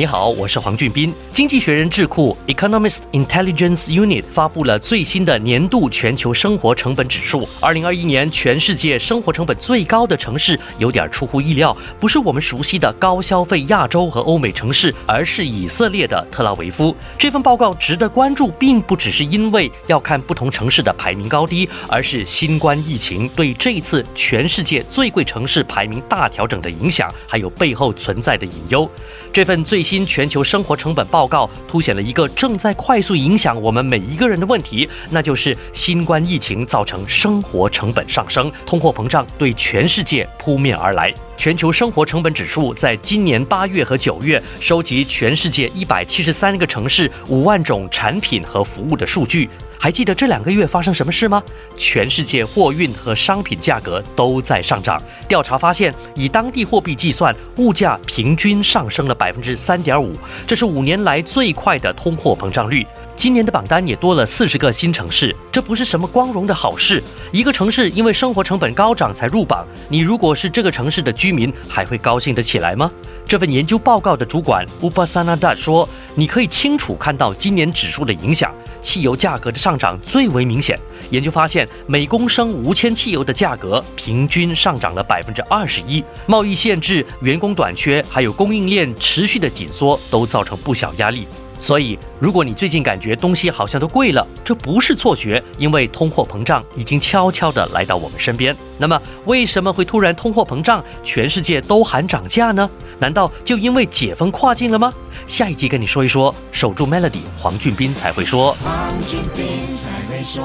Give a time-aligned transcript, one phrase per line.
[0.00, 1.12] 你好，我是黄俊斌。
[1.30, 7.46] 经济学人智库 Economist Intelligence Unit 发布了最新的年度全球生活成本指数。
[7.60, 16.96] 二零二一年，全世界生活成本最高的城市有点出乎意料，不是我们熟悉的高消费亚洲和欧美城市，而是以色列的特拉维夫。
[17.18, 28.90] 这份报告值得关注，并不只是因为要看不同城市的排名高低，而是新冠疫情对这次全世界最贵城市排名大调整的影响，还有背后存在的隐忧。
[29.30, 41.12] 这份最新新全球生活成本报告凸显了一个正在快速影响我们每一个人的问题，那就是新冠疫情造成生活成本上升，通货膨胀对全世界扑面而来。
[41.36, 49.50] 全球生活成本指数在今年八月和九月收集全世界一百七十三个城市五万种产品和服务的数据。
[49.82, 51.42] 还记得这两个月发生什么事吗？
[51.74, 55.02] 全世界货运和商品价格都在上涨。
[55.26, 60.14] 调查发现，以当地货币计算，物价平均上升了百分之三点五，
[60.46, 62.86] 这是五年来最快的通货膨胀率。
[63.16, 67.02] 今年的榜单也多了四十个新城市，这不是什么光荣的好事。
[67.32, 72.90] 一个城市因为生活成本高涨才入榜，你如果是这个城市的居民，还会高兴得起来吗？
[73.30, 80.76] 这份研究报告的主管 Upasana 说：“你可以清楚看到今年指数的影响。”汽油价格的上涨最为明显。
[81.10, 86.02] 研究发现，每公升无铅汽油的价格平均上涨了百分之二十一。
[86.26, 91.28] 贸易限制、员工短缺，还有供应链持续的紧缩，都造成不小压力。
[91.60, 98.56] 所以，如果你最近感觉东西好像都贵了，这不是错觉，因为通货膨胀已经悄悄地来到我们身边。
[98.78, 102.68] 那么，为什么会突然通货膨胀，全世界都喊涨价呢？
[102.98, 104.92] 难道就因为解封跨境了吗？
[105.26, 108.52] 下一集跟你说一说，守住 Melody，黄俊斌才会说。
[108.64, 110.42] 黄俊斌才会说。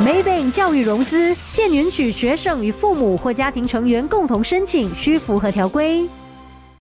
[0.00, 6.08] Maybank 教育融资现允许学生与父母或家庭成员共同申请，需符合条规。